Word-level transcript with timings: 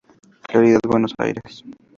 Claridad, 0.49 0.79
Buenos 0.87 1.13
Aires. 1.19 1.63